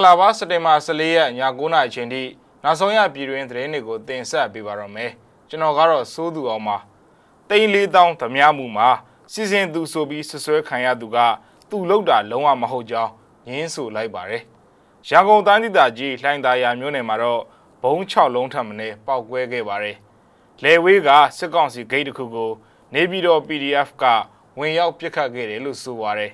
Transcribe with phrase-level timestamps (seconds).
[0.00, 2.22] ္ဂလာပါစက်တင်ဘာ14ရက်ည9:00နာရီချိန်ထိ
[2.62, 5.10] နောက်ဆုံးရပြည်တွင်းသတင်းတွေကိုတင်ဆက်ပေးပါတော့မယ်
[5.48, 6.76] ကျွန်တော်ကတော့စိုးသူအောင်ပါ
[7.48, 8.88] တိန်လေးတောင်းဓမြမှုမှာ
[9.32, 11.18] စီစဉ်သူဆိုပြီးဆွဆွဲခံရသူက
[11.70, 13.10] သူ့လောက်တာလုံးဝမဟုတ်ကြောင်း
[13.46, 14.42] ငင်းဆိုလိုက်ပါတယ်
[15.08, 17.42] ရန်ကုန်တိုင်းဒေသကြီးလှိုင်သာယာမြို့နယ်မှာတော့
[17.82, 19.96] ဘုံ6လုံးထပ်မင်းပောက်ကွဲခဲ့ပါတယ်
[20.62, 22.50] လေဝေးကစစ်ကောင်စီဂိတ်တစ်ခုကို
[22.94, 24.04] နေပြည်တော် PDF က
[24.58, 26.32] ဝင်ရောက်ပစ်ခတ်ခဲ့တယ်လို့ဆိုပါတယ်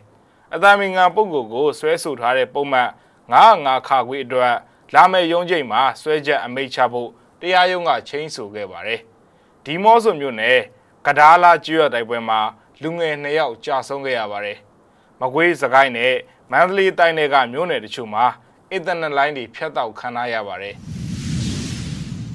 [0.54, 2.90] အသာမင်္ဂန်ပုဂ္ဂိုလ်ကိုဆွဲဆိုထားတဲ့ပုံမှန်
[3.28, 4.54] 905ခါခွေအတွက်
[4.94, 9.00] လာမယ့်ရုံးချိန်မှာဆွဲချက်အမိန့်ချဖို့တရားရုံးကချင်းဆိုခဲ့ပါတယ်
[9.64, 10.58] ဒီမော့ဆိုမျိုးနဲ့
[11.06, 12.40] ကဒါလာကျွရတိုက်ပွဲမှာ
[12.82, 14.58] လူငယ်2ယောက်ကြာဆုံးခဲ့ရပါတယ်
[15.20, 16.14] မကွေးစကိုင်းနဲ့
[16.52, 18.24] မန္တလေးတိုင်းတွေကမြို့နယ်တချို့မှာ
[18.70, 20.74] အင်တာနက်လိုင်းတွေဖြတ်တောက်ခံရရပါတယ်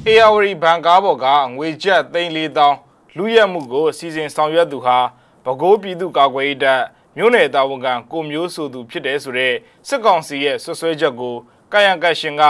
[0.08, 4.98] အေယာဝတီဘန်ကားပေါ်ကငွေကျပ်3,000လူရက်မှုကိုစီစဉ်ဆောင်ရွက်သူဟာ
[5.46, 6.82] ဗကိုးပြည်သူ့ကာကွယ်ရေးတပ်
[7.18, 9.54] မြို့နယ်တာဝန်ခံကိုမျိုးဆိုသူဖြစ်တယ်ဆိုတဲ့
[9.88, 11.36] စစ်ကောင်စီရဲ့ဆွဆွဲချက်ကို
[11.74, 12.44] ကာယံကရှင်က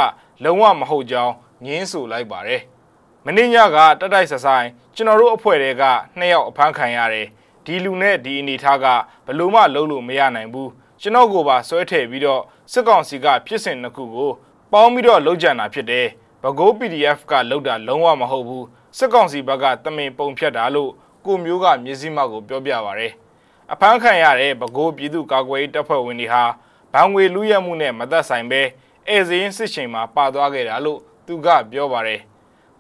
[0.44, 1.34] လုံးဝမဟုတ်ကြောင်း
[1.66, 2.62] ငင်းဆိုလိုက်ပါတယ်။
[3.26, 5.84] မင်းညကတက်တိုက်ဆဆိုင်ကျွန်တော်တို့အဖွဲ့တွေက
[6.18, 7.28] နှစ်ယောက်အဖမ်းခံရတယ်။
[7.66, 8.86] ဒီလူနဲ့ဒီအနေထားက
[9.26, 10.70] ဘလို့မှလုံးလို့မရနိုင်ဘူး။
[11.02, 14.32] ကျွန်တော်ကိုပါဆွဲထည့်ပြီးတော့စစ်ကောင်စီကဖြစ်စဉ်တစ်ခုကို
[14.72, 16.08] ပေါင်းပြီးတော့လုံးကြံတာဖြစ်တယ်။
[16.44, 18.64] ဘကိုး PDF ကလောက်တာလုံးဝမဟုတ်ဘူး။
[18.98, 20.92] စစ်ကောင်စီဘက်ကတမင်ပုံဖြတ်တာလို့
[21.26, 23.14] ကိုမျိုးကမျက်စိမှောက်ကိုပြောပြပါရယ်
[23.74, 26.44] အဖမ်းခံရတဲ့ပဲခူးပြည်သူ့ကာကွယ်ရေးတပ်ဖွဲ့ဝင်တွေဟာ
[26.94, 28.62] ဘန်ငွေလူရက်မှုနဲ့မသက်ဆိုင်ပဲ
[29.08, 32.22] ဧည့်စင်းစစ်ချိန်မှာပါသွားခဲ့တာလို့သူကပြောပါရယ်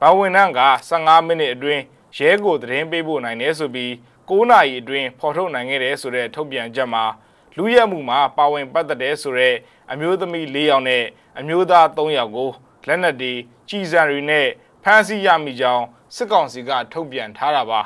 [0.01, 1.81] ဘဝင်နန်းက15မိနစ်အတွင်း
[2.17, 3.91] ရဲကိုသတင်းပေးဖို့နိုင်တယ်ဆိုပြီး
[4.29, 7.03] 9နာရီအတွင်းဖော်ထုတ်နိုင်ခဲ့တယ်ဆိုတဲ့ထုတ်ပြန်ချက်မှာ
[7.57, 9.55] လူရက်မှုမှာပါဝင်ပတ်သက်တဲ့ဆိုတဲ့
[9.91, 11.03] အမျိုးသမီး၄ယောက်နဲ့
[11.39, 12.49] အမျိုးသား၃ယောက်ကို
[12.87, 13.33] လက်နက်တွေ
[13.69, 14.47] ကြီးစံတွေနဲ့
[14.83, 17.81] ဖမ်းဆီးရမိကြောင်းစစ်ကောင်စီကထုတ်ပြန်ထားတာပါ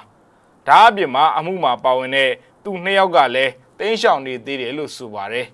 [0.67, 2.31] ဒါအပြင်မှာအမှုမှာပါဝင်တဲ့
[2.65, 5.47] သူနှစ်ယောက်ကလည်းတင်းရှောင်နေသေးတယ်လို့ဆိုပါတယ်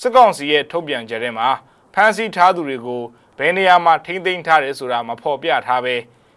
[0.00, 1.48] စစ်ကောင်စီရဲ့ထုတ်ပြန်ချက်ထဲမှာ
[1.94, 3.02] ဖမ်းဆီးထားသူတွေကို
[3.38, 5.94] ဘယ်နေရာမှာထိမ့်သိမ်းထားတယ်ဆိုတာမဖော်ပြထားပဲ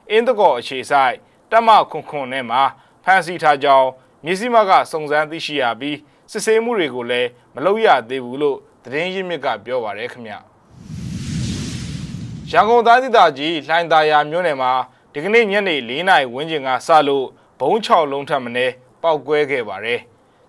[0.10, 1.16] အင်းတကောအခြေဆိုင်
[1.52, 2.62] တက်မခွန်ခွန်နဲ့မှာ
[3.04, 3.90] ဖမ်းဆီးထားကြောင်း
[4.26, 5.98] မြစည်းမကစုံစမ်းသိရှိရပြီး
[6.32, 10.34] စစ်ဆေးမှုတွေကိုလည်းမလုပ်ရသေးဘူးလို့သတင်းရင်းမြစ်ကပြောပါရယ်ခင်ဗျ
[12.52, 14.72] ရန်ကုန်တိုင်းဒေသကြီးလှိုင်သာယာမြို့နယ်မှာ
[15.14, 17.26] ဒီကနေ့ညနေ၄နာရီဝန်းကျင်ကစလို့
[17.60, 20.00] ဘုံ6လုံးထပ်မင်းပောက်ကွဲခဲ့ပါတယ်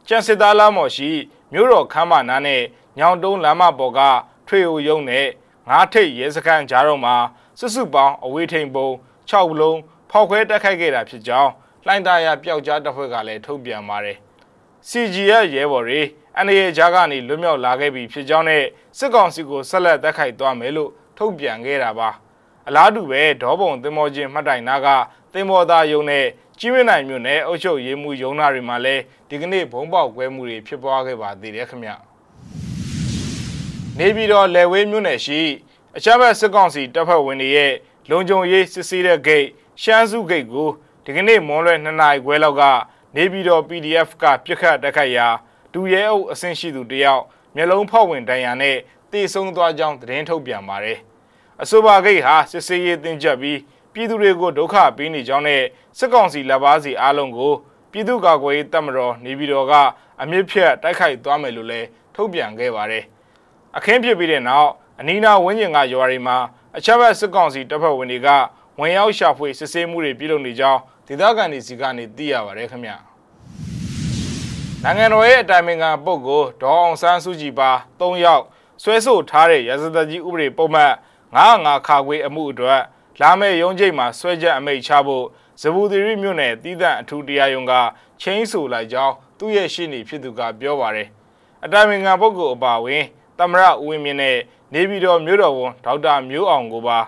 [0.08, 1.10] ကျန်စစ်သားလမ်းမော်ရှိ
[1.52, 2.62] မြို့တော်ခမ်းမနားနဲ့
[2.98, 4.00] ညောင်တုံးလမ်းမပေါ်က
[4.46, 5.26] ထွေအိုယုံနဲ့
[5.68, 7.16] ငါးထိပ်ရဲစခန်းကြားတော့မှာ
[7.58, 8.88] စုစုပေါင်းအဝေးထိန်ပုံ
[9.30, 9.78] 6လုံး
[10.10, 11.50] ဖောက်ခွဲတက်ခိုက်ခဲ့တာဖြစ်ကြောင်း
[11.86, 14.16] လှိုင်းသားရပျောက်ကြားတပ်ဖွဲ့ကလည်းထုတ်ပြန်ပါတယ်။
[14.88, 16.00] CG ရဲ့ရဲဘော်တွေ
[16.38, 18.64] အနေရကြားကနေလွတ်မြောက်လာခဲ့ပြီဖြစ်ကြောင်းနဲ့
[18.98, 22.10] စစ်ကောင်စီကိုဆက်လက်တက်ခိုက်သွားမယ်လို့ထုတ်ပြန်ခဲ့တာပါ။
[22.68, 24.88] အလားတူပဲဒေါဘုံသင်္ဘောချင်းမှတ်တိုင်နာက
[25.32, 26.26] သင်္ဘောသားယုံနဲ့
[26.58, 31.90] ကြီးမင်းနိုင်မြို့နယ်အုပ်ချုပ်ရေးမှုရုံးနာတွေမှာလည်းဒီကနေ့ဘုံပေါက်ကွဲမှုတွေဖြစ်ပွားခဲ့ပါသေးတယ်ခင်ဗျ
[33.98, 35.40] နေပြည်တော်လယ်ဝေးမြို့နယ်ရှိ
[35.96, 37.72] အချမ်းဘက်စစ်ကောင်စီတပ်ဖွဲ့ဝင်တွေရဲ့
[38.10, 39.46] လုံခြုံရေးစစ်ဆေးတဲ့ဂိတ်
[39.82, 40.68] ရှမ်းစုဂိတ်ကို
[41.04, 42.62] ဒီကနေ့မွန်းလွဲ2နာရီခွဲလောက်က
[43.16, 45.26] နေပြည်တော် PDF ကပြစ်ခတ်တက်ခတ်ရာ
[45.72, 47.22] ဒူရဲအုပ်အဆင့်ရှိသူတယောက်
[47.54, 48.76] မျက်လုံးဖောက်ဝင်တန်ရာနဲ့
[49.12, 50.98] တေဆုံးသွားကြောင်းသတင်းထုတ်ပြန်ပါတယ်
[51.62, 53.58] အဆိုပါဂိတ်ဟာစစ်ဆေးရေးတင်ကြပ်ပြီး
[53.94, 55.62] ပြည်သူတွေကိုဒုက္ခပေးနေကြောင်းနဲ့
[55.98, 57.52] စစ်ကောင်စီလက်ပါစီအားလုံးကို
[57.92, 59.72] ပြည်သူ့ကာကွယ်ရေးတပ်မတော်နေပြည်တော်က
[60.22, 63.04] အမြင့်ဖြတ်တိုက်ခိုက်သွားမယ်လို့လည်းထုတ်ပြန်ခဲ့ပါတယ်။
[63.76, 66.36] အခင်းဖြစ်ပြီးတဲ့နောက်အနီးနားဝန်းကျင်ကရွာတွေမှာ
[66.76, 68.28] အချက်ဘက်စစ်ကောင်စီတပ်ဖွဲ့ဝင်တွေက
[68.80, 72.92] ဝင်ရောက်ရှာဖွေစစ်ဆေးမှုတွေပြုလုပ်နေကြောင်းဒေသခံတွေစီကနေသိရပါတယ်ခင်ဗျ။
[74.82, 78.44] နိုင်ငံတော်ရဲ့အတိုင်ပင်ခံပုဂ္ဂိုလ်ဒေါ်အောင်ဆန်းစုကြည်ပါ၃ယောက်
[78.82, 80.92] ဆွဲဆိုထားတဲ့ရာဇသကြီးဥပဒေပုံမှန်
[81.36, 82.80] 905ခါခွေအမှုအတွက်
[83.20, 85.24] လာမယ့်ရုံးချိန်မှာဆွဲချက်အမိန့်ချဖို့
[85.60, 87.72] ဇဘူသီရိမြို့နယ်တည်တဲ့အထူးတရားရုံးက
[88.20, 91.08] ချင်းဆိုလိုက်ကြောင်းသူ့ရဲ့ရှင်းနေဖြစ်သူကပြောပါတယ်။
[91.64, 93.04] အတိုင်ပင်ခံပုဂ္ဂိုလ်အပါအဝင်
[93.38, 94.38] သမရဦးဝင်းမြင့်နဲ့
[94.74, 96.98] နေပြည်တော်မြို့တော်ဝန်ဒေါက်တာမျိုးအောင်ကိုပါ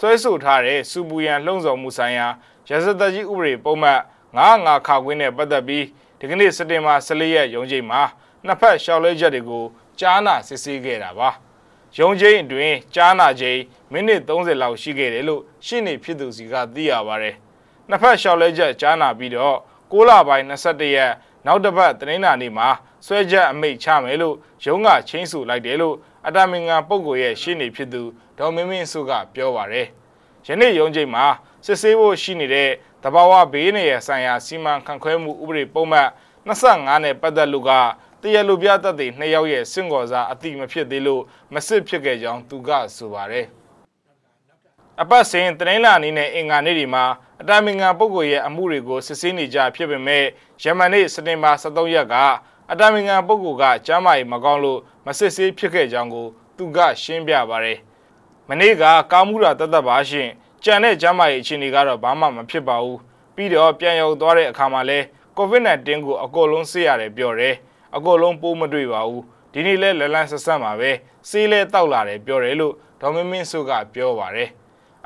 [0.00, 2.26] ဆွဲဆိုထားတဲ့စူပူရန်လှုံ့ဆော်မှုဆိုင်ရာ
[2.68, 4.00] ရစသက်ကြီးဥပဒေပုံမှန်
[4.38, 5.84] 905ခါခွင်းနဲ့ပတ်သက်ပြီး
[6.18, 8.00] ဒီကနေ့စက်တင်ဘာ14ရက်ရုံးချိန်မှာ
[8.46, 9.64] နှစ်ဖက်ရှောက်လဲချက်တွေကို
[9.98, 11.30] ကြားနာစစ်ဆေးခဲ့တာပါ။
[11.94, 13.60] ရုံးချိန်အတွင်းကြားနာချိန်
[13.92, 17.34] မိနစ်30လောက်ရှိခဲ့တယ်လို့ရှင်းနေဖြစ်သူစီကသိရပါတယ်။
[17.88, 19.56] နှစ်ဖက်လျှောက်လဲချက်ကြားနာပြီးတော့
[19.92, 21.12] 6လပိုင်း21ရက်
[21.46, 22.68] နောက်တစ်ပတ်သတင်းနာနေ့မှာ
[23.06, 25.96] ဆွဲချက်အမိန့်ချမယ်လို့ရုံးကချင်းစုလိုက်တယ်လို့
[26.26, 28.02] အတမင်္ဂန်ပုဂ္ဂိုလ်ရဲ့ရှင်းနေဖြစ်သူ
[28.38, 29.86] ဒေါ်မင်းမင်းစုကပြောပါတယ်။
[30.46, 31.24] ယနေ့ရုံးချိန်မှာ
[31.66, 32.70] စစ်ဆေးဖို့ရှိနေတဲ့
[33.02, 36.08] တဘာဝဘေးနေရဆိုင်ရာစီမံခန့်ခွဲမှုဥပဒေပုံမှန်
[36.46, 37.70] 25နဲ့ပတ်သက်လို့က
[38.22, 41.22] တရားလိုပြတတ်တဲ့နှစ်ယောက်ရဲ့စင့်ကော်စားအတိမဖြစ်သေးလို့
[41.54, 43.46] မစစ်ဖြစ်ခဲ့ကြောင်းသူကဆိုပါတယ်။
[45.02, 47.04] အပတ်စဉ်တနင်္လာနေ့နဲ့အင်္ဂါနေ့တွေမှာ
[47.40, 50.24] အတမင်္ဂန်ပုဂ္ဂိုလ်ရဲ့အမှုတွေကိုစစ်ဆေးနေကြဖြစ်ပေမဲ့
[50.62, 52.14] ယမန်နေ့စတင်ဘာ23ရက်က
[52.70, 56.26] အတမင်္ဂန်ပုဂ္ဂိုလ်ကကျမ်းမာရေးမကောင်းလို့မစစ်ဆေးဖြစ်ခဲ့ကြောင်းကို
[56.56, 57.78] သူကရှင်းပြပါတယ်
[58.48, 60.28] မနေ့ကကားမှုတာတတ်တတ်ပါရှင်
[60.64, 62.98] ကြံတဲ့ကျမ်းမာရေးအခြေအနေကတော့ဘာမှမဖြစ်ပါဘူး
[63.34, 64.98] ပြီးတော့ပြန်ရောက်သွားတဲ့အခါမှာလဲ
[65.38, 67.54] COVID-19 ကိုအကောလုံးဆေးရတယ်ပြောတယ်
[67.96, 69.22] အကောလုံးပိုးမတွေ့ပါဘူး
[69.52, 70.90] ဒီနေ့လဲလလန်းဆက်ဆက်မှာပဲ
[71.28, 74.50] ဆေးလဲတောက်လာတယ်ပြောတယ်လို့ဒေါ်မင်းမင်းစုကပြောပါတယ်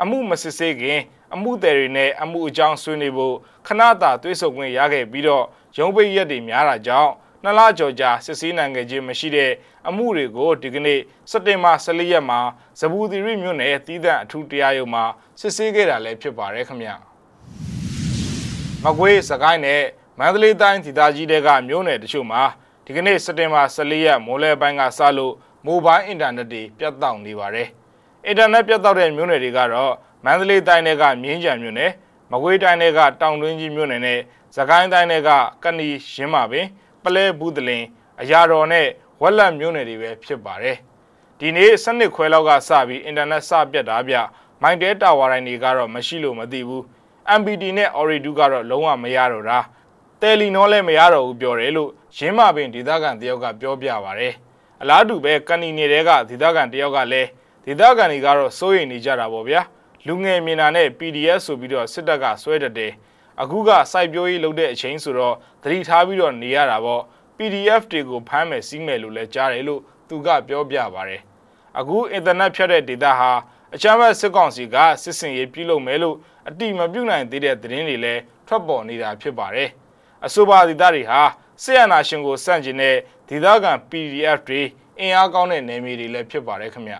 [0.02, 1.00] အမှုမစစ်ဆေးခင်
[1.34, 3.36] အမှုသည်တွေနဲ့အမှုအကြောင်းဆွေးနွေးဖို့
[3.66, 5.44] ခဏတာတွေးဆုံခွင့်ရခဲ့ပြီးတော့
[5.78, 7.12] ရုံးပိတ်ရက်တွေများတာကြောင့်
[7.42, 9.50] နှစ်လကျော်ကြာစစ်ဆေးနိုင်ခဲ့ခြင်းမရှိတဲ့
[9.88, 11.00] အမှုတွေကိုဒီကနေ့
[11.30, 12.40] စက်တင်ဘာ14ရက်မှာ
[12.80, 15.04] ဇဘူသီရိမြို့နယ်တီးသန့်အထူးတရားရုံးမှာ
[15.40, 16.90] စစ်ဆေးခဲ့တာလည်းဖြစ်ပါတယ်ခင်ဗျ
[18.84, 19.82] မကွေးစကိုင်းနဲ့
[20.18, 22.42] မန္တလေးတိုင်းဒေသကြီးတွေကမြို့နယ်တချို့မှာ
[22.90, 25.34] ဒီကနေ့စက်တင်ဘာ14ရက်မိုးလဲပိုင်းကစလို့
[25.66, 27.69] မိုဘိုင်းအင်တာနက်တွေပြတ်တောက်နေပါတယ်
[28.26, 29.92] အင်တာနက်ပြတ်တောက်တဲ့မြို့နယ်တွေကတော့
[30.25, 31.90] မန္တလေးတိုင်းတွေကမြင်းကြံမြို့နယ်
[32.31, 34.19] မကွေးတိုင်းတွေကတောင်တွင်းကြီးမြို့နယ်နဲ့
[34.56, 35.31] စကိုင်းတိုင်းတွေက
[35.64, 36.66] ကဏီရင်းမာပင်
[37.02, 37.84] ပလဲဘူးတလင်
[38.20, 38.87] အရာတော်နဲ့
[39.22, 40.76] ဝက်လက်မြို့နယ်တွေပဲဖြစ်ပါတယ်
[41.38, 44.16] ဒီနေ့စနစ်ခွဲလောက်ကစပြီးအင်တာနက်စပြတ်တာဗျ
[44.62, 46.82] မိုင်တဲတာဝါတိုင်းတွေကတော့မရှိလို့မသိဘူး
[47.38, 49.58] MPD နဲ့ Oridu ကတော့လုံးဝမရတော့တာ
[50.20, 54.34] တယ်လီနောလည်းမရတော့ဘူးပြောတယ်လို့ရင်းမာပင်ဒေသခံတယောက်ကပြောပြပါတယ်
[54.82, 57.28] အလားတူပဲကဏီနေတဲ့ကဒေသခံတယောက်ကလည်း
[57.64, 59.61] ဒေသခံတွေကတော့စိုးရိမ်နေကြတာပေါ့ဗျာ
[60.06, 62.93] လူငယ်မြင်တာနဲ့ PDF ဆိုပြီးတော့စစ်တပ်ကဆွဲတတ်တယ်
[63.40, 67.02] အခုကစိုက်ပျိုးရေးလုပ်တဲ့အချိန်ဆိုတော့သတိထားပြီးတော့နေရတာပေါ့
[67.37, 71.23] PDF တွေကိုဖမ်းမယ်စီးမယ်လို့လည်းကြားတယ်လို့သူကပြောပြပါတယ်
[71.78, 73.32] အခုအင်တာနက်ဖြတ်တဲ့ data ဟာ
[73.75, 76.16] အချမ်းဘတ်စစ်ကောင်စီကစစ်စင်ရေးပြုလုပ်မယ်လို့
[76.49, 79.70] အတိမပြုနိုင်သေးတဲ့သတင်းတွေလည်းထွက်ပေါ်နေတာဖြစ်ပါတယ်
[80.26, 81.22] အဆိုပါဒေသတွေဟာ
[81.62, 82.96] ဆီယနာရှင်ကိုစန့်ကျင်တဲ့
[83.28, 84.62] ဒေသခံ PDF တွေ
[85.00, 86.94] အင်အားကောင်းတဲ့နယ်မြေတွေလည်းဖြစ်ပါတယ်ခင်ဗျ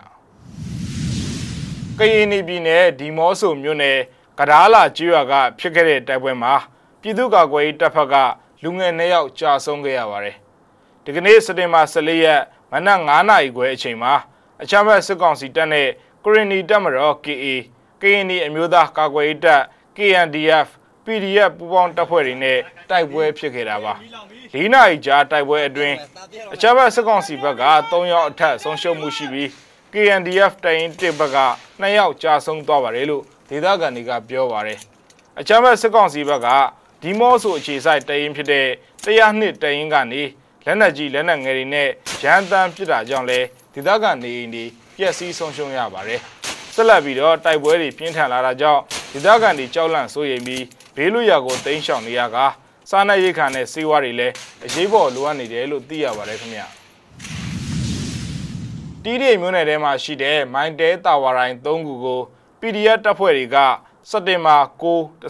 [1.97, 3.97] ကရင်ပြည်နယ်ဒီမော့ဆိုမြို့နယ်
[4.39, 6.53] ကဒါးလာကျွော်ကဖြစ်ခဲ့တဲ့တိုက်ပွဲမှာ
[7.01, 8.15] ပြည်သူ့ကာကွယ်ရေးတပ်ဖက်က
[8.63, 10.35] လူငယ်၂ယောက်ကြာဆုံးခဲ့ရပါတယ်။
[11.03, 12.41] ဒီကနေ့စက်တင်ဘာ14ရက်
[12.71, 14.13] မနက်9:00နာရီခွဲအချိန်မှာ
[14.61, 15.87] အချမ်းဘတ်စစ်ကောင်စီတပ်နဲ့
[16.23, 17.45] ကရင်နီတပ်မတော် KA
[18.01, 19.61] ကရင်နီအမျိုးသားကာကွယ်ရေးတပ်
[19.97, 20.67] KNDF
[21.05, 22.57] PDF ပူးပေါင်းတပ်ဖွဲ့တွေနဲ့
[22.89, 23.93] တိုက်ပွဲဖြစ်ခဲ့တာပါ။
[24.55, 25.95] ၄နာရီကြာတိုက်ပွဲအတွင်း
[26.53, 29.47] အချမ်းဘတ်စစ်ကောင်စီဘက်က3ယောက်အထက်ဆုံးရှုံးမှုရှိပြီး
[29.93, 31.37] KNDF တိုင်တစ်ဘက်က
[31.81, 34.79] 2ယောက်ကြာဆုံးသွားပါတယ်လို့ဒေသခံတွေကပြောပါတယ်။
[35.39, 36.47] အချမ်းဘတ်စစ်ကောင်စီဘက်က
[37.01, 38.67] ဒီမော့ဆိုအခြေဆိုင်တရင်ဖြစ်တဲ့
[39.03, 40.23] တရားနှစ်တရင်ကနေ
[40.65, 41.89] လက်နက်ကြီးလက်နက်ငယ်တွေနဲ့
[42.23, 43.39] ရန်တမ်းပစ်တာကြောင့်လဲ
[43.73, 44.65] ဒေသခံနေအိမ်တွေ
[44.97, 46.19] ပျက်စီးဆုံးရှုံးရပါတယ်။
[46.75, 48.81] ဆက်လက်ပြီးတော့တိုက်ပွဲတွေပြင်းထန်လာတာကြောင့်
[49.13, 50.63] ဒေသခံတွေကြောက်လန့်စိုးရိမ်ပြီး
[50.95, 52.37] ဘေးလွတ်ရာကိုတိမ်းရှောင်နေရက
[52.89, 54.33] စားနပ်ရိက္ခာနဲ့စေဝါတွေလည်း
[54.65, 56.61] အရေးပေါ်လိုအပ်နေတယ်လို့သိရပါတယ်ခင်ဗျ။
[59.03, 62.21] တီးရီမျိုးနယ်ထဲမှာရှိတဲ့မိုင်းတဲတာဝါရိုင်း၃ခုကို
[62.59, 63.57] PDF တပ်ဖွဲ့တွေက
[64.09, 64.83] စက်တင်ဘာ9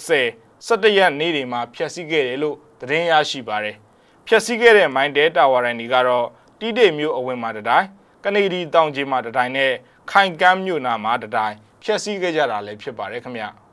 [0.10, 3.75] 10 17ရက်နေ့တွေမှာဖျက်ဆီးခဲ့တယ်လို့သတင်းရရှိပါတယ်။
[4.28, 6.25] ဖျက်ဆီးခဲ့တဲ့မိုင်းတဲတာဝါရိုင်းတွေကတော့
[6.60, 7.88] တီးတိတ်မျိုးအဝင်မှာတတိုင်း
[8.24, 9.72] ကနေဒီတောင်ကြီးမှာတတိုင်းနဲ့
[10.12, 13.46] ခိုင်ကမ်းမြို့နာမှာတတိုင်းဖျက်ဆီးခဲ့ကြတာလည်းဖြစ်ပါတယ်ခင်ဗျ။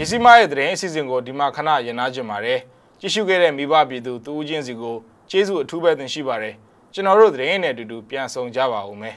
[0.00, 2.60] မြစီမရဲ့သတင်းအစီအစဉ်ကိုဒီမှာခဏရင်နာကြပါတယ်
[3.00, 4.96] ကြည့်ရှုခဲ့တဲ့မိဘပြည်သူတူဦးချင်းစီကို
[5.30, 6.54] ကျေးဇူးအထူးပဲတင်ရှိပါတယ်
[6.94, 9.16] ကျွန်တော်တို့သတင်းနဲ့အတူတူပြန်ဆောင်ကြပါဦးမယ်